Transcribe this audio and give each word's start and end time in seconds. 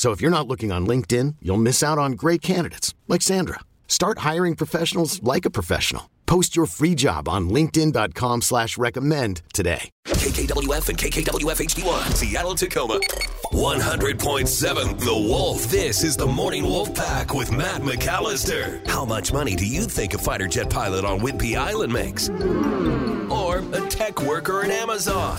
So 0.00 0.12
if 0.12 0.22
you're 0.22 0.30
not 0.30 0.48
looking 0.48 0.72
on 0.72 0.86
LinkedIn, 0.86 1.36
you'll 1.42 1.58
miss 1.58 1.82
out 1.82 1.98
on 1.98 2.12
great 2.12 2.40
candidates 2.40 2.94
like 3.06 3.20
Sandra. 3.20 3.60
Start 3.86 4.20
hiring 4.20 4.56
professionals 4.56 5.22
like 5.22 5.44
a 5.44 5.50
professional. 5.50 6.08
Post 6.24 6.56
your 6.56 6.64
free 6.64 6.94
job 6.94 7.28
on 7.28 7.50
linkedin.com 7.50 8.40
slash 8.40 8.78
recommend 8.78 9.42
today. 9.52 9.90
KKWF 10.06 10.88
and 10.88 10.96
KKWF 10.96 11.60
HD1, 11.60 12.14
Seattle, 12.14 12.54
Tacoma. 12.54 12.98
100.7 13.52 15.00
The 15.00 15.28
Wolf. 15.28 15.64
This 15.64 16.02
is 16.02 16.16
the 16.16 16.26
Morning 16.26 16.62
Wolf 16.62 16.94
Pack 16.94 17.34
with 17.34 17.52
Matt 17.52 17.82
McAllister. 17.82 18.88
How 18.88 19.04
much 19.04 19.34
money 19.34 19.54
do 19.54 19.66
you 19.66 19.82
think 19.82 20.14
a 20.14 20.18
fighter 20.18 20.48
jet 20.48 20.70
pilot 20.70 21.04
on 21.04 21.20
Whidbey 21.20 21.58
Island 21.58 21.92
makes? 21.92 22.30
Or 23.30 23.58
a 23.58 23.86
tech 23.90 24.22
worker 24.22 24.62
at 24.62 24.70
Amazon? 24.70 25.36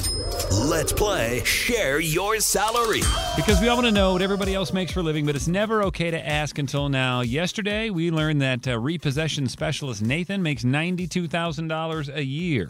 Let's 0.49 0.91
play 0.91 1.43
Share 1.43 1.99
Your 1.99 2.39
Salary. 2.39 3.01
Because 3.35 3.61
we 3.61 3.67
all 3.67 3.75
want 3.75 3.87
to 3.87 3.91
know 3.91 4.13
what 4.13 4.21
everybody 4.21 4.55
else 4.55 4.73
makes 4.73 4.91
for 4.91 5.01
a 5.01 5.03
living, 5.03 5.25
but 5.25 5.35
it's 5.35 5.47
never 5.47 5.83
okay 5.83 6.09
to 6.09 6.27
ask 6.27 6.57
until 6.57 6.89
now. 6.89 7.21
Yesterday, 7.21 7.89
we 7.89 8.09
learned 8.09 8.41
that 8.41 8.67
uh, 8.67 8.79
repossession 8.79 9.47
specialist 9.47 10.01
Nathan 10.01 10.41
makes 10.41 10.63
$92,000 10.63 12.15
a 12.15 12.23
year. 12.23 12.65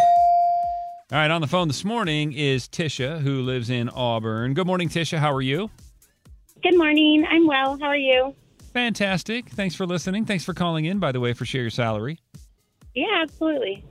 All 1.11 1.17
right, 1.17 1.31
on 1.31 1.41
the 1.41 1.47
phone 1.47 1.67
this 1.67 1.85
morning 1.85 2.33
is 2.33 2.67
Tisha, 2.67 3.19
who 3.19 3.41
lives 3.41 3.69
in 3.69 3.89
Auburn. 3.89 4.53
Good 4.53 4.67
morning, 4.67 4.89
Tisha. 4.89 5.17
How 5.17 5.33
are 5.33 5.41
you? 5.41 5.69
Good 6.63 6.77
morning. 6.77 7.25
I'm 7.29 7.47
well. 7.47 7.77
How 7.79 7.87
are 7.87 7.97
you? 7.97 8.35
Fantastic. 8.73 9.49
Thanks 9.49 9.75
for 9.75 9.85
listening. 9.85 10.25
Thanks 10.25 10.43
for 10.43 10.53
calling 10.53 10.85
in, 10.85 10.99
by 10.99 11.11
the 11.11 11.19
way, 11.19 11.33
for 11.33 11.45
Share 11.45 11.61
Your 11.61 11.69
Salary. 11.69 12.19
Yeah, 12.95 13.21
absolutely. 13.21 13.85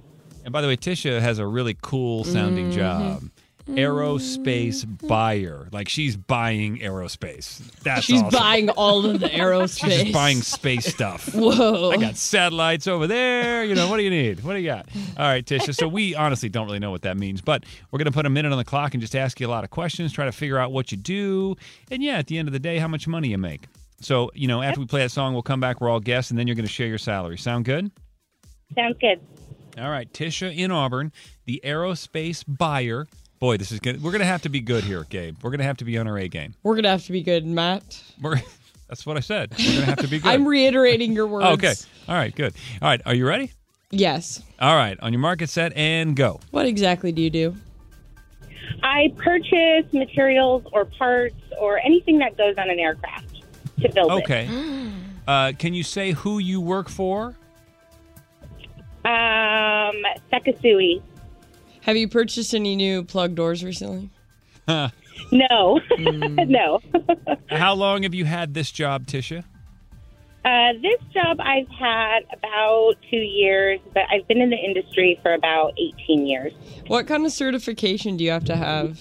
And 0.44 0.52
by 0.52 0.60
the 0.60 0.68
way, 0.68 0.76
Tisha 0.76 1.20
has 1.20 1.38
a 1.38 1.46
really 1.46 1.76
cool 1.80 2.24
sounding 2.24 2.70
job. 2.70 3.22
Aerospace 3.76 4.84
mm-hmm. 4.84 5.06
buyer. 5.06 5.68
Like 5.72 5.88
she's 5.88 6.16
buying 6.16 6.78
aerospace. 6.78 7.58
That's 7.82 8.04
She's 8.04 8.22
awesome. 8.22 8.38
buying 8.38 8.68
all 8.70 9.06
of 9.06 9.20
the 9.20 9.28
aerospace. 9.30 10.04
She's 10.04 10.12
buying 10.12 10.42
space 10.42 10.86
stuff. 10.86 11.28
Whoa. 11.34 11.90
I 11.90 11.96
got 11.96 12.16
satellites 12.16 12.86
over 12.86 13.06
there. 13.06 13.64
You 13.64 13.74
know, 13.74 13.88
what 13.88 13.98
do 13.98 14.02
you 14.02 14.10
need? 14.10 14.42
What 14.44 14.54
do 14.54 14.60
you 14.60 14.68
got? 14.68 14.88
All 15.16 15.26
right, 15.26 15.44
Tisha. 15.44 15.74
So 15.74 15.88
we 15.88 16.14
honestly 16.14 16.48
don't 16.48 16.66
really 16.66 16.78
know 16.78 16.90
what 16.90 17.02
that 17.02 17.16
means, 17.16 17.40
but 17.40 17.64
we're 17.90 17.98
going 17.98 18.06
to 18.06 18.12
put 18.12 18.26
a 18.26 18.30
minute 18.30 18.52
on 18.52 18.58
the 18.58 18.64
clock 18.64 18.94
and 18.94 19.00
just 19.00 19.16
ask 19.16 19.40
you 19.40 19.46
a 19.46 19.50
lot 19.50 19.64
of 19.64 19.70
questions, 19.70 20.12
try 20.12 20.24
to 20.24 20.32
figure 20.32 20.58
out 20.58 20.72
what 20.72 20.92
you 20.92 20.98
do. 20.98 21.56
And 21.90 22.02
yeah, 22.02 22.18
at 22.18 22.26
the 22.26 22.38
end 22.38 22.48
of 22.48 22.52
the 22.52 22.60
day, 22.60 22.78
how 22.78 22.88
much 22.88 23.06
money 23.06 23.28
you 23.28 23.38
make. 23.38 23.66
So, 24.00 24.30
you 24.34 24.48
know, 24.48 24.62
after 24.62 24.80
we 24.80 24.86
play 24.86 25.02
that 25.02 25.10
song, 25.10 25.34
we'll 25.34 25.42
come 25.42 25.60
back. 25.60 25.80
We're 25.80 25.90
all 25.90 26.00
guests, 26.00 26.30
and 26.30 26.38
then 26.38 26.46
you're 26.46 26.56
going 26.56 26.66
to 26.66 26.72
share 26.72 26.86
your 26.86 26.98
salary. 26.98 27.36
Sound 27.36 27.66
good? 27.66 27.90
Sounds 28.74 28.96
good. 29.00 29.20
All 29.78 29.90
right, 29.90 30.10
Tisha 30.12 30.54
in 30.54 30.70
Auburn, 30.70 31.12
the 31.44 31.60
aerospace 31.64 32.44
buyer. 32.46 33.06
Boy, 33.40 33.56
this 33.56 33.72
is 33.72 33.80
good. 33.80 34.02
We're 34.02 34.10
going 34.10 34.20
to 34.20 34.26
have 34.26 34.42
to 34.42 34.50
be 34.50 34.60
good 34.60 34.84
here, 34.84 35.06
Gabe. 35.08 35.34
We're 35.42 35.48
going 35.48 35.60
to 35.60 35.64
have 35.64 35.78
to 35.78 35.84
be 35.86 35.96
on 35.96 36.06
our 36.06 36.18
A 36.18 36.28
game. 36.28 36.54
We're 36.62 36.74
gonna 36.74 36.90
have 36.90 37.06
to 37.06 37.12
be 37.12 37.22
good, 37.22 37.46
Matt. 37.46 38.02
We're, 38.20 38.38
that's 38.88 39.06
what 39.06 39.16
I 39.16 39.20
said. 39.20 39.54
We're 39.58 39.64
going 39.64 39.78
to 39.78 39.84
have 39.86 39.98
to 40.00 40.08
be 40.08 40.18
good. 40.20 40.28
I'm 40.28 40.46
reiterating 40.46 41.12
your 41.12 41.26
words. 41.26 41.46
Oh, 41.48 41.52
okay. 41.54 41.72
All 42.06 42.14
right, 42.16 42.34
good. 42.34 42.52
All 42.82 42.88
right, 42.88 43.00
are 43.06 43.14
you 43.14 43.26
ready? 43.26 43.50
Yes. 43.90 44.42
All 44.60 44.76
right, 44.76 45.00
on 45.00 45.14
your 45.14 45.20
market 45.20 45.48
set 45.48 45.72
and 45.74 46.14
go. 46.14 46.38
What 46.50 46.66
exactly 46.66 47.12
do 47.12 47.22
you 47.22 47.30
do? 47.30 47.56
I 48.82 49.10
purchase 49.16 49.90
materials 49.90 50.64
or 50.72 50.84
parts 50.84 51.34
or 51.58 51.78
anything 51.78 52.18
that 52.18 52.36
goes 52.36 52.56
on 52.58 52.68
an 52.68 52.78
aircraft 52.78 53.42
to 53.80 53.88
build 53.88 54.12
it. 54.12 54.14
Okay. 54.22 54.90
Uh, 55.28 55.52
can 55.56 55.74
you 55.74 55.84
say 55.84 56.10
who 56.10 56.38
you 56.38 56.60
work 56.60 56.88
for? 56.88 57.36
Um, 59.04 60.02
Sekisui. 60.32 61.00
Have 61.82 61.96
you 61.96 62.08
purchased 62.08 62.54
any 62.54 62.76
new 62.76 63.04
plug 63.04 63.34
doors 63.34 63.64
recently? 63.64 64.10
No, 65.32 65.78
Hmm. 65.96 66.34
no. 66.48 66.80
How 67.50 67.74
long 67.74 68.04
have 68.04 68.14
you 68.14 68.24
had 68.24 68.54
this 68.54 68.70
job, 68.72 69.06
Tisha? 69.06 69.44
Uh, 70.44 70.72
this 70.80 70.98
job 71.12 71.38
I've 71.40 71.68
had 71.68 72.20
about 72.32 72.94
two 73.10 73.18
years, 73.18 73.80
but 73.92 74.04
I've 74.10 74.26
been 74.26 74.40
in 74.40 74.48
the 74.50 74.56
industry 74.56 75.20
for 75.22 75.34
about 75.34 75.74
18 75.78 76.26
years. 76.26 76.52
What 76.86 77.06
kind 77.06 77.26
of 77.26 77.32
certification 77.32 78.16
do 78.16 78.24
you 78.24 78.30
have 78.30 78.44
to 78.46 78.56
have? 78.56 78.98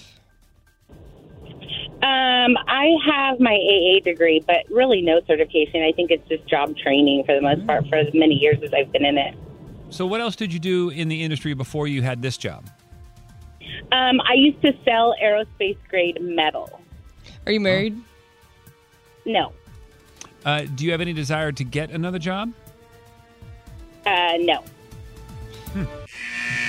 Um, 2.02 2.56
I 2.68 2.90
have 3.06 3.40
my 3.40 3.54
AA 3.54 4.00
degree, 4.04 4.44
but 4.46 4.66
really 4.70 5.00
no 5.00 5.20
certification. 5.26 5.82
I 5.82 5.92
think 5.92 6.10
it's 6.10 6.28
just 6.28 6.46
job 6.48 6.76
training 6.76 7.24
for 7.24 7.34
the 7.34 7.40
most 7.40 7.66
part 7.66 7.86
for 7.88 7.96
as 7.96 8.12
many 8.12 8.34
years 8.34 8.58
as 8.62 8.72
I've 8.74 8.92
been 8.92 9.04
in 9.06 9.16
it. 9.18 9.34
So, 9.90 10.06
what 10.06 10.20
else 10.20 10.36
did 10.36 10.52
you 10.52 10.58
do 10.60 10.90
in 10.90 11.08
the 11.08 11.22
industry 11.22 11.52
before 11.54 11.86
you 11.88 12.02
had 12.02 12.22
this 12.22 12.36
job? 12.36 12.64
Um, 13.92 14.20
I 14.20 14.34
used 14.34 14.62
to 14.62 14.72
sell 14.84 15.14
aerospace 15.22 15.76
grade 15.88 16.18
metal. 16.20 16.80
Are 17.46 17.52
you 17.52 17.60
married? 17.60 17.98
No, 19.26 19.52
Uh, 20.44 20.62
do 20.74 20.84
you 20.86 20.92
have 20.92 21.00
any 21.02 21.12
desire 21.12 21.52
to 21.52 21.64
get 21.64 21.90
another 21.90 22.18
job? 22.18 22.52
uh, 24.06 24.32
no. 24.40 24.64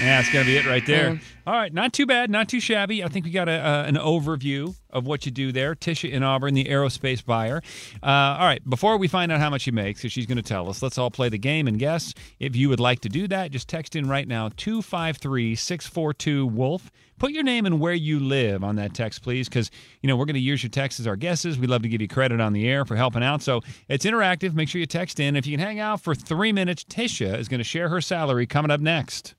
Yeah, 0.02 0.18
that's 0.18 0.34
going 0.34 0.46
to 0.46 0.52
be 0.52 0.58
it 0.58 0.66
right 0.66 0.86
there. 0.86 1.20
All 1.46 1.54
right, 1.54 1.72
not 1.72 1.94
too 1.94 2.06
bad, 2.06 2.30
not 2.32 2.50
too 2.50 2.60
shabby. 2.60 3.04
I 3.04 3.08
think 3.08 3.26
we 3.26 3.32
got 3.32 3.48
a, 3.48 3.54
uh, 3.54 3.84
an 3.88 3.96
overview 3.96 4.76
of 4.90 5.06
what 5.06 5.26
you 5.26 5.32
do 5.32 5.52
there. 5.52 5.76
Tisha 5.76 6.10
in 6.10 6.24
Auburn, 6.24 6.54
the 6.56 6.66
aerospace 6.66 7.24
buyer. 7.24 7.62
Uh, 8.02 8.38
all 8.40 8.46
right, 8.46 8.68
before 8.68 8.98
we 8.98 9.08
find 9.08 9.32
out 9.32 9.40
how 9.40 9.50
much 9.50 9.62
she 9.62 9.72
makes, 9.72 10.02
because 10.02 10.12
she's 10.12 10.26
going 10.26 10.38
to 10.38 10.44
tell 10.44 10.70
us, 10.70 10.82
let's 10.82 10.98
all 10.98 11.12
play 11.12 11.30
the 11.30 11.38
game 11.38 11.68
and 11.68 11.78
guess. 11.78 12.14
If 12.40 12.56
you 12.56 12.70
would 12.70 12.80
like 12.80 13.02
to 13.02 13.10
do 13.10 13.28
that, 13.28 13.52
just 13.52 13.68
text 13.68 13.96
in 13.96 14.10
right 14.10 14.28
now 14.28 14.50
253 14.56 15.56
642 15.56 16.48
Wolf. 16.48 16.92
Put 17.20 17.32
your 17.32 17.44
name 17.44 17.68
and 17.68 17.80
where 17.80 17.94
you 17.94 18.20
live 18.20 18.64
on 18.64 18.78
that 18.78 18.96
text, 18.96 19.22
please, 19.22 19.48
because 19.48 19.70
you 20.02 20.08
know 20.08 20.16
we're 20.16 20.26
going 20.26 20.34
to 20.34 20.40
use 20.40 20.64
your 20.64 20.72
text 20.72 21.00
as 21.00 21.06
our 21.06 21.16
guesses. 21.16 21.60
We'd 21.60 21.70
love 21.70 21.84
to 21.84 21.90
give 21.90 22.02
you 22.02 22.08
credit 22.08 22.42
on 22.42 22.54
the 22.54 22.68
air 22.68 22.84
for 22.86 22.96
helping 22.96 23.22
out. 23.22 23.44
So 23.44 23.62
it's 23.88 24.06
interactive. 24.06 24.56
Make 24.56 24.70
sure 24.70 24.80
you 24.80 24.88
text 24.88 25.20
in. 25.20 25.36
If 25.36 25.46
you 25.46 25.56
can 25.56 25.64
hang 25.64 25.80
out 25.80 26.02
for 26.02 26.16
three 26.16 26.52
minutes, 26.52 26.84
Tisha 26.84 27.38
is 27.38 27.48
going 27.48 27.60
to 27.60 27.64
share 27.64 27.90
her 27.90 28.02
salary 28.02 28.48
coming 28.48 28.72
up 28.72 28.82
next. 28.82 29.36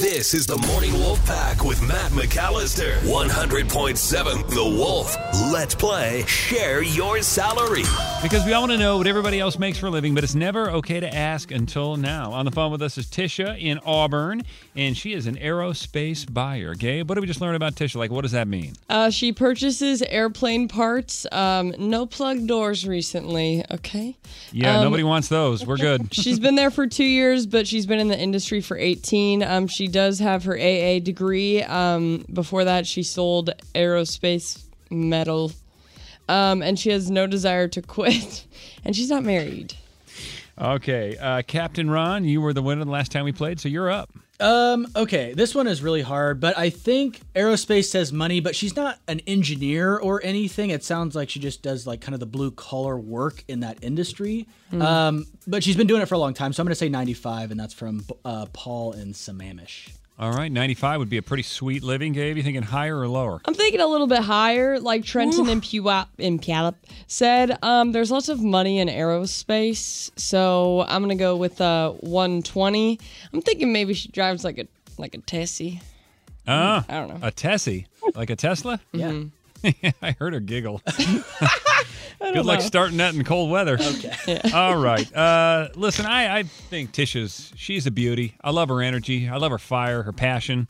This 0.00 0.34
is 0.34 0.46
the 0.46 0.56
Morning 0.68 0.92
Wolf 0.94 1.24
Pack 1.26 1.64
with 1.64 1.80
Matt 1.86 2.10
McAllister. 2.12 2.96
100.7 3.00 4.48
The 4.50 4.64
Wolf. 4.64 5.16
Let's 5.52 5.74
play 5.74 6.24
Share 6.26 6.82
Your 6.82 7.22
Salary. 7.22 7.82
Because 8.22 8.44
we 8.44 8.52
all 8.52 8.62
want 8.62 8.72
to 8.72 8.78
know 8.78 8.98
what 8.98 9.06
everybody 9.06 9.40
else 9.40 9.58
makes 9.58 9.78
for 9.78 9.86
a 9.86 9.90
living, 9.90 10.14
but 10.14 10.22
it's 10.24 10.34
never 10.34 10.70
okay 10.70 11.00
to 11.00 11.14
ask 11.14 11.50
until 11.50 11.96
now. 11.96 12.32
On 12.32 12.44
the 12.44 12.50
phone 12.50 12.72
with 12.72 12.82
us 12.82 12.98
is 12.98 13.06
Tisha 13.06 13.58
in 13.60 13.78
Auburn, 13.86 14.42
and 14.74 14.96
she 14.96 15.12
is 15.12 15.26
an 15.26 15.36
aerospace 15.36 16.30
buyer. 16.32 16.74
Gabe, 16.74 17.08
what 17.08 17.14
did 17.14 17.20
we 17.22 17.26
just 17.26 17.40
learn 17.40 17.54
about 17.54 17.74
Tisha? 17.74 17.96
Like, 17.96 18.10
what 18.10 18.22
does 18.22 18.32
that 18.32 18.48
mean? 18.48 18.74
Uh, 18.88 19.10
she 19.10 19.32
purchases 19.32 20.02
airplane 20.02 20.68
parts. 20.68 21.26
Um, 21.32 21.74
no 21.78 22.06
plug 22.06 22.46
doors 22.46 22.86
recently. 22.86 23.64
Okay. 23.70 24.16
Yeah, 24.52 24.78
Um, 24.78 24.84
nobody 24.84 25.04
wants 25.04 25.28
those. 25.28 25.64
We're 25.66 25.76
good. 25.76 26.08
She's 26.14 26.38
been 26.38 26.54
there 26.56 26.70
for 26.70 26.86
two 26.86 27.04
years, 27.04 27.46
but 27.46 27.66
she's 27.66 27.86
been 27.86 27.98
in 27.98 28.08
the 28.08 28.18
industry 28.18 28.60
for 28.60 28.76
18. 28.76 29.42
Um, 29.42 29.66
she 29.66 29.85
does 29.88 30.18
have 30.18 30.44
her 30.44 30.56
AA 30.56 30.98
degree. 31.00 31.62
Um, 31.62 32.24
before 32.32 32.64
that, 32.64 32.86
she 32.86 33.02
sold 33.02 33.50
aerospace 33.74 34.64
metal. 34.90 35.52
Um, 36.28 36.62
and 36.62 36.78
she 36.78 36.90
has 36.90 37.10
no 37.10 37.26
desire 37.26 37.68
to 37.68 37.82
quit. 37.82 38.46
And 38.84 38.94
she's 38.94 39.10
not 39.10 39.24
married. 39.24 39.74
Okay, 40.58 41.16
uh, 41.18 41.42
Captain 41.42 41.90
Ron, 41.90 42.24
you 42.24 42.40
were 42.40 42.52
the 42.54 42.62
winner 42.62 42.84
the 42.84 42.90
last 42.90 43.12
time 43.12 43.24
we 43.24 43.32
played, 43.32 43.60
so 43.60 43.68
you're 43.68 43.90
up. 43.90 44.10
Um, 44.38 44.86
okay, 44.96 45.32
this 45.34 45.54
one 45.54 45.66
is 45.66 45.82
really 45.82 46.02
hard, 46.02 46.40
but 46.40 46.56
I 46.58 46.70
think 46.70 47.20
aerospace 47.34 47.86
says 47.86 48.12
money, 48.12 48.40
but 48.40 48.54
she's 48.54 48.76
not 48.76 48.98
an 49.08 49.20
engineer 49.26 49.96
or 49.96 50.20
anything. 50.22 50.70
It 50.70 50.84
sounds 50.84 51.14
like 51.14 51.30
she 51.30 51.40
just 51.40 51.62
does 51.62 51.86
like 51.86 52.00
kind 52.00 52.14
of 52.14 52.20
the 52.20 52.26
blue 52.26 52.50
collar 52.50 52.98
work 52.98 53.44
in 53.48 53.60
that 53.60 53.78
industry. 53.82 54.46
Um, 54.72 55.26
but 55.46 55.62
she's 55.64 55.76
been 55.76 55.86
doing 55.86 56.02
it 56.02 56.06
for 56.06 56.14
a 56.16 56.18
long 56.18 56.34
time, 56.34 56.52
so 56.52 56.62
I'm 56.62 56.66
going 56.66 56.72
to 56.72 56.76
say 56.76 56.88
95, 56.88 57.50
and 57.50 57.58
that's 57.60 57.74
from 57.74 58.04
uh, 58.24 58.46
Paul 58.52 58.92
and 58.92 59.14
Sammamish. 59.14 59.90
All 60.18 60.32
right, 60.32 60.50
95 60.50 61.00
would 61.00 61.10
be 61.10 61.18
a 61.18 61.22
pretty 61.22 61.42
sweet 61.42 61.82
living, 61.82 62.14
Gabe. 62.14 62.38
You 62.38 62.42
thinking 62.42 62.62
higher 62.62 62.98
or 62.98 63.06
lower? 63.06 63.38
I'm 63.44 63.52
thinking 63.52 63.80
a 63.80 63.86
little 63.86 64.06
bit 64.06 64.20
higher, 64.20 64.80
like 64.80 65.04
Trenton 65.04 65.46
and 65.50 65.60
Puyallup, 65.60 66.06
Puyallup 66.18 66.76
said. 67.06 67.58
Um, 67.62 67.92
there's 67.92 68.10
lots 68.10 68.30
of 68.30 68.40
money 68.42 68.78
in 68.78 68.88
aerospace, 68.88 70.10
so 70.18 70.86
I'm 70.88 71.02
gonna 71.02 71.16
go 71.16 71.36
with 71.36 71.60
uh 71.60 71.90
120. 72.00 72.98
I'm 73.34 73.42
thinking 73.42 73.74
maybe 73.74 73.92
she 73.92 74.08
drives 74.08 74.42
like 74.42 74.56
a 74.58 74.66
like 74.96 75.14
a 75.14 75.18
Tessie. 75.18 75.82
Ah, 76.48 76.86
I 76.88 76.94
don't 76.94 77.08
know. 77.08 77.18
A 77.26 77.30
Tessie, 77.30 77.86
like 78.14 78.30
a 78.30 78.36
Tesla? 78.36 78.80
Yeah. 78.92 79.24
I 80.00 80.12
heard 80.18 80.32
her 80.32 80.40
giggle. 80.40 80.80
Good 82.20 82.34
don't 82.34 82.46
luck 82.46 82.60
know. 82.60 82.64
starting 82.66 82.96
that 82.98 83.14
in 83.14 83.24
cold 83.24 83.50
weather. 83.50 83.78
Okay. 83.80 84.40
All 84.54 84.76
right. 84.76 85.10
Uh, 85.14 85.68
listen, 85.74 86.06
I, 86.06 86.38
I 86.38 86.42
think 86.44 86.92
Tisha's 86.92 87.52
she's 87.56 87.86
a 87.86 87.90
beauty. 87.90 88.34
I 88.42 88.50
love 88.50 88.68
her 88.68 88.80
energy. 88.82 89.28
I 89.28 89.36
love 89.36 89.50
her 89.52 89.58
fire, 89.58 90.02
her 90.02 90.12
passion. 90.12 90.68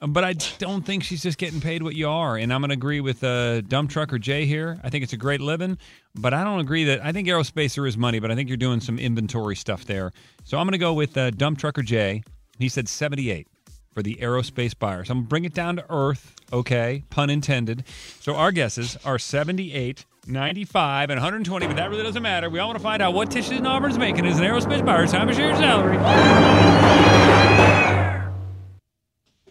Um, 0.00 0.12
But 0.12 0.24
I 0.24 0.34
don't 0.58 0.84
think 0.84 1.04
she's 1.04 1.22
just 1.22 1.38
getting 1.38 1.60
paid 1.60 1.82
what 1.82 1.94
you 1.94 2.08
are. 2.08 2.36
And 2.36 2.52
I'm 2.52 2.60
going 2.60 2.68
to 2.70 2.74
agree 2.74 3.00
with 3.00 3.24
uh, 3.24 3.62
Dump 3.62 3.90
Trucker 3.90 4.18
Jay 4.18 4.44
here. 4.46 4.78
I 4.84 4.90
think 4.90 5.02
it's 5.04 5.12
a 5.14 5.16
great 5.16 5.40
living, 5.40 5.78
but 6.14 6.34
I 6.34 6.44
don't 6.44 6.60
agree 6.60 6.84
that 6.84 7.04
I 7.04 7.12
think 7.12 7.28
aerospace 7.28 7.82
is 7.86 7.96
money, 7.96 8.18
but 8.18 8.30
I 8.30 8.34
think 8.34 8.48
you're 8.48 8.56
doing 8.58 8.80
some 8.80 8.98
inventory 8.98 9.56
stuff 9.56 9.84
there. 9.86 10.12
So 10.44 10.58
I'm 10.58 10.66
going 10.66 10.72
to 10.72 10.78
go 10.78 10.92
with 10.92 11.16
uh, 11.16 11.30
Dump 11.30 11.58
Trucker 11.58 11.82
Jay. 11.82 12.22
He 12.58 12.68
said 12.68 12.88
78 12.88 13.46
for 13.94 14.02
the 14.02 14.16
aerospace 14.16 14.78
buyers. 14.78 15.08
I'm 15.08 15.16
going 15.18 15.24
to 15.24 15.28
bring 15.28 15.44
it 15.46 15.54
down 15.54 15.76
to 15.76 15.84
earth, 15.88 16.34
okay? 16.52 17.02
Pun 17.08 17.30
intended. 17.30 17.84
So 18.20 18.34
our 18.34 18.52
guesses 18.52 18.98
are 19.04 19.18
78, 19.18 20.04
95, 20.26 21.10
and 21.10 21.18
120, 21.18 21.66
but 21.66 21.76
that 21.76 21.90
really 21.90 22.02
doesn't 22.02 22.22
matter. 22.22 22.50
We 22.50 22.58
all 22.58 22.68
want 22.68 22.78
to 22.78 22.82
find 22.82 23.00
out 23.02 23.14
what 23.14 23.30
Tisha 23.30 23.56
and 23.56 23.66
Auburn's 23.66 23.98
making 23.98 24.26
as 24.26 24.38
an 24.38 24.44
aerospace 24.44 24.84
buyer. 24.84 25.06
Time 25.06 25.28
to 25.28 25.34
share 25.34 25.48
your 25.48 25.56
salary. 25.56 25.96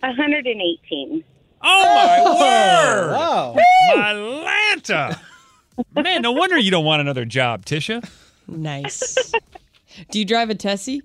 118. 0.02 1.24
Oh, 1.62 1.84
my 1.96 2.24
word! 2.40 3.12
Wow. 3.14 3.56
My 3.96 4.14
Lanta! 4.14 5.20
Man, 5.96 6.22
no 6.22 6.32
wonder 6.32 6.58
you 6.58 6.72
don't 6.72 6.86
want 6.86 7.02
another 7.02 7.26
job, 7.26 7.66
Tisha. 7.66 8.08
Nice. 8.48 9.32
do 10.12 10.20
you 10.20 10.26
drive 10.26 10.50
a 10.50 10.56
Tessie? 10.56 11.02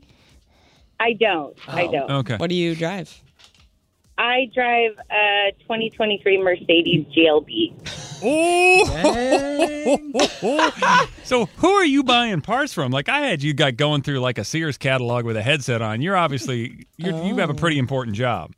I 0.99 1.15
don't. 1.15 1.57
I 1.67 1.85
Oh. 1.87 1.93
don't. 1.93 2.11
Okay. 2.11 2.37
What 2.37 2.51
do 2.51 2.57
you 2.57 2.75
drive? 2.75 3.21
I 4.19 4.51
drive 4.55 4.93
a 5.11 5.53
2023 5.63 6.43
Mercedes 6.43 7.07
GLB. 7.17 7.73
Oh! 8.23 9.97
so 11.25 11.47
who 11.57 11.69
are 11.69 11.85
you 11.85 12.03
buying 12.03 12.41
parts 12.41 12.73
from? 12.73 12.93
Like 12.93 13.09
I 13.09 13.21
had 13.21 13.43
you 13.43 13.55
got 13.55 13.77
going 13.77 14.03
through 14.03 14.21
like 14.21 14.39
a 14.39 14.45
Sears 14.45 14.79
catalog 14.79 15.25
with 15.25 15.37
a 15.37 15.43
headset 15.43 15.83
on. 15.83 16.01
You're 16.03 16.17
obviously 16.17 16.87
you're, 16.97 17.25
you 17.25 17.37
have 17.39 17.51
a 17.51 17.55
pretty 17.55 17.79
important 17.79 18.17
job. 18.17 18.53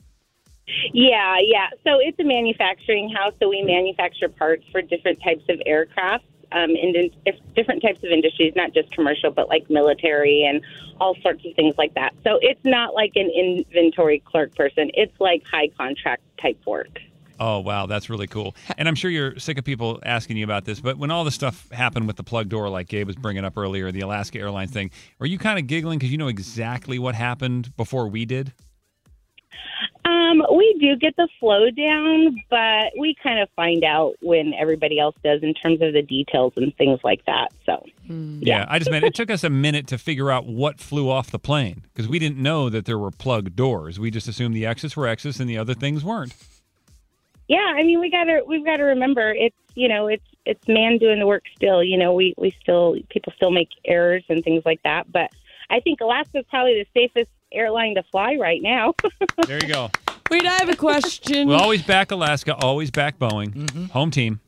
Yeah, 0.92 1.36
yeah. 1.42 1.68
So 1.84 1.98
it's 2.00 2.18
a 2.18 2.24
manufacturing 2.24 3.10
house, 3.10 3.34
so 3.40 3.48
we 3.48 3.62
manufacture 3.62 4.28
parts 4.28 4.64
for 4.70 4.82
different 4.82 5.20
types 5.22 5.44
of 5.48 5.60
aircraft. 5.66 6.24
Um, 6.52 6.70
in 6.70 7.10
in- 7.24 7.40
different 7.56 7.80
types 7.82 7.98
of 8.04 8.10
industries, 8.10 8.52
not 8.54 8.74
just 8.74 8.92
commercial, 8.92 9.30
but 9.30 9.48
like 9.48 9.70
military 9.70 10.44
and 10.44 10.60
all 11.00 11.16
sorts 11.22 11.44
of 11.46 11.54
things 11.54 11.74
like 11.78 11.94
that. 11.94 12.12
So 12.24 12.38
it's 12.42 12.62
not 12.64 12.94
like 12.94 13.12
an 13.14 13.30
inventory 13.30 14.20
clerk 14.20 14.54
person. 14.54 14.90
It's 14.92 15.18
like 15.18 15.42
high 15.50 15.68
contract 15.68 16.22
type 16.40 16.60
work. 16.66 16.98
Oh 17.44 17.58
wow, 17.58 17.86
that's 17.86 18.08
really 18.08 18.28
cool. 18.28 18.54
And 18.78 18.86
I'm 18.86 18.94
sure 18.94 19.10
you're 19.10 19.36
sick 19.36 19.58
of 19.58 19.64
people 19.64 19.98
asking 20.04 20.36
you 20.36 20.44
about 20.44 20.64
this, 20.64 20.78
but 20.78 20.96
when 20.96 21.10
all 21.10 21.24
this 21.24 21.34
stuff 21.34 21.68
happened 21.72 22.06
with 22.06 22.14
the 22.14 22.22
plug 22.22 22.48
door, 22.48 22.68
like 22.68 22.86
Gabe 22.86 23.08
was 23.08 23.16
bringing 23.16 23.44
up 23.44 23.58
earlier, 23.58 23.90
the 23.90 23.98
Alaska 23.98 24.38
Airlines 24.38 24.70
thing, 24.70 24.92
are 25.18 25.26
you 25.26 25.38
kind 25.38 25.58
of 25.58 25.66
giggling 25.66 25.98
because 25.98 26.12
you 26.12 26.18
know 26.18 26.28
exactly 26.28 27.00
what 27.00 27.16
happened 27.16 27.76
before 27.76 28.06
we 28.06 28.24
did? 28.24 28.52
Um, 30.04 30.40
we 30.56 30.76
do 30.80 30.94
get 30.94 31.16
the 31.16 31.26
flow 31.40 31.68
down, 31.70 32.40
but 32.48 32.92
we 32.96 33.16
kind 33.20 33.40
of 33.40 33.48
find 33.56 33.82
out 33.82 34.14
when 34.22 34.54
everybody 34.54 35.00
else 35.00 35.16
does 35.24 35.42
in 35.42 35.52
terms 35.52 35.82
of 35.82 35.94
the 35.94 36.02
details 36.02 36.52
and 36.56 36.72
things 36.76 37.00
like 37.02 37.24
that. 37.26 37.48
So, 37.66 37.84
Yeah, 38.40 38.66
I 38.68 38.78
just 38.78 38.90
meant 38.92 39.04
it 39.04 39.14
took 39.14 39.32
us 39.32 39.42
a 39.42 39.50
minute 39.50 39.88
to 39.88 39.98
figure 39.98 40.30
out 40.30 40.46
what 40.46 40.78
flew 40.78 41.10
off 41.10 41.32
the 41.32 41.40
plane 41.40 41.82
because 41.92 42.06
we 42.06 42.20
didn't 42.20 42.38
know 42.38 42.70
that 42.70 42.84
there 42.84 42.98
were 42.98 43.10
plug 43.10 43.56
doors. 43.56 43.98
We 43.98 44.12
just 44.12 44.28
assumed 44.28 44.54
the 44.54 44.64
exits 44.64 44.96
were 44.96 45.08
exits 45.08 45.40
and 45.40 45.50
the 45.50 45.58
other 45.58 45.74
things 45.74 46.04
weren't. 46.04 46.34
Yeah, 47.48 47.74
I 47.76 47.82
mean, 47.82 48.00
we 48.00 48.10
got 48.10 48.24
to 48.24 48.42
we've 48.46 48.64
got 48.64 48.76
to 48.76 48.84
remember 48.84 49.32
it's 49.32 49.56
you 49.74 49.88
know 49.88 50.06
it's 50.06 50.24
it's 50.44 50.66
man 50.68 50.98
doing 50.98 51.18
the 51.18 51.26
work 51.26 51.44
still. 51.54 51.82
You 51.82 51.98
know, 51.98 52.12
we 52.12 52.34
we 52.36 52.54
still 52.60 52.96
people 53.10 53.32
still 53.36 53.50
make 53.50 53.68
errors 53.84 54.24
and 54.28 54.42
things 54.42 54.62
like 54.64 54.82
that, 54.84 55.10
but 55.10 55.30
I 55.70 55.80
think 55.80 56.00
Alaska's 56.00 56.44
probably 56.50 56.82
the 56.82 57.00
safest 57.00 57.30
airline 57.52 57.94
to 57.96 58.02
fly 58.04 58.36
right 58.40 58.62
now. 58.62 58.94
There 59.46 59.58
you 59.60 59.72
go. 59.72 59.90
Wait, 60.30 60.46
I 60.46 60.54
have 60.54 60.68
a 60.68 60.76
question. 60.76 61.48
We'll 61.48 61.60
always 61.60 61.82
back 61.82 62.10
Alaska, 62.10 62.54
always 62.54 62.90
back 62.90 63.18
Boeing. 63.18 63.90
Home 63.90 64.10
team. 64.10 64.40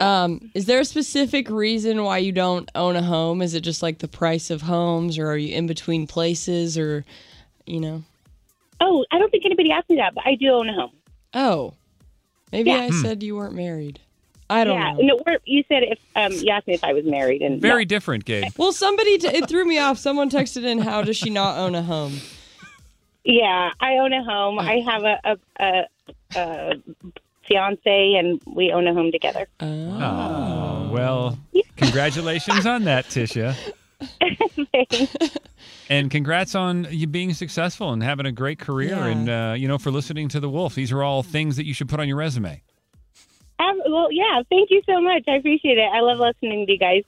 Um, 0.00 0.50
is 0.54 0.66
there 0.66 0.80
a 0.80 0.84
specific 0.84 1.50
reason 1.50 2.04
why 2.04 2.18
you 2.18 2.32
don't 2.32 2.70
own 2.74 2.96
a 2.96 3.02
home? 3.02 3.42
Is 3.42 3.54
it 3.54 3.60
just 3.60 3.82
like 3.82 3.98
the 3.98 4.08
price 4.08 4.50
of 4.50 4.62
homes, 4.62 5.18
or 5.18 5.28
are 5.28 5.36
you 5.36 5.54
in 5.54 5.66
between 5.66 6.06
places, 6.06 6.78
or 6.78 7.04
you 7.66 7.80
know? 7.80 8.02
oh, 8.80 9.04
I 9.10 9.18
don't 9.18 9.30
think 9.30 9.44
anybody 9.44 9.70
asked 9.70 9.90
me 9.90 9.96
that, 9.96 10.14
but 10.14 10.24
I 10.26 10.34
do 10.34 10.48
own 10.50 10.68
a 10.68 10.72
home. 10.72 10.92
Oh, 11.34 11.74
maybe 12.52 12.70
Yeah. 12.70 12.78
I 12.80 12.90
said 12.90 13.22
you 13.22 13.36
weren't 13.36 13.54
married. 13.54 14.00
I 14.50 14.64
don't 14.64 14.76
yeah, 14.80 14.92
know. 14.94 15.20
no, 15.26 15.36
you 15.44 15.62
said 15.68 15.82
if 15.82 15.98
um, 16.16 16.32
you 16.32 16.48
asked 16.50 16.66
me 16.66 16.72
if 16.74 16.82
I 16.82 16.94
was 16.94 17.04
married, 17.04 17.42
and 17.42 17.60
Very 17.60 17.84
no. 17.84 17.88
different, 17.88 18.24
Gabe. 18.24 18.44
Well, 18.56 18.72
somebody 18.72 19.18
t- 19.18 19.28
it 19.28 19.46
threw 19.46 19.66
me 19.66 19.78
off. 19.78 19.98
Someone 19.98 20.30
texted 20.30 20.64
in, 20.64 20.78
"How 20.78 21.02
does 21.02 21.18
she 21.18 21.28
not 21.28 21.58
own 21.58 21.74
a 21.74 21.82
home?" 21.82 22.20
Yeah, 23.24 23.72
I 23.78 23.94
own 23.98 24.14
a 24.14 24.24
home. 24.24 24.58
I 24.58 24.78
have 24.86 25.02
a, 25.04 25.20
a, 25.24 25.36
a, 25.60 25.84
a 26.36 26.74
fiance, 27.46 28.14
and 28.14 28.40
we 28.46 28.72
own 28.72 28.86
a 28.86 28.94
home 28.94 29.12
together. 29.12 29.46
Oh, 29.60 30.88
well, 30.90 31.38
congratulations 31.76 32.64
on 32.64 32.84
that, 32.84 33.06
Tisha. 33.06 33.54
And 35.90 36.10
congrats 36.10 36.54
on 36.54 36.86
you 36.90 37.06
being 37.06 37.32
successful 37.32 37.92
and 37.92 38.02
having 38.02 38.26
a 38.26 38.32
great 38.32 38.58
career 38.58 38.90
Yeah. 38.90 39.06
and, 39.06 39.28
uh, 39.28 39.54
you 39.56 39.66
know, 39.66 39.78
for 39.78 39.90
listening 39.90 40.28
to 40.28 40.40
The 40.40 40.48
Wolf. 40.48 40.74
These 40.74 40.92
are 40.92 41.02
all 41.02 41.22
things 41.22 41.56
that 41.56 41.64
you 41.66 41.72
should 41.72 41.88
put 41.88 41.98
on 41.98 42.06
your 42.06 42.18
resume. 42.18 42.62
Um, 43.58 43.80
well, 43.88 44.08
yeah, 44.12 44.42
thank 44.50 44.70
you 44.70 44.82
so 44.86 45.00
much. 45.00 45.24
I 45.26 45.36
appreciate 45.36 45.78
it. 45.78 45.90
I 45.92 46.00
love 46.00 46.18
listening 46.18 46.66
to 46.66 46.72
you 46.72 46.78
guys. 46.78 47.04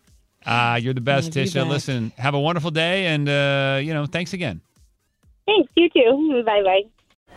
Ah, 0.47 0.77
you're 0.77 0.95
the 0.95 1.01
best, 1.03 1.37
Love 1.37 1.45
Tisha. 1.47 1.63
back. 1.63 1.69
Listen, 1.69 2.13
have 2.17 2.33
a 2.35 2.41
wonderful 2.41 2.71
day 2.71 3.07
and, 3.09 3.29
uh, 3.29 3.79
you 3.83 3.93
know, 3.93 4.07
thanks 4.07 4.33
again. 4.33 4.63
Thanks. 5.47 5.71
You 5.77 5.89
too. 5.91 6.43
Bye 6.45 6.63
bye. 6.63 6.83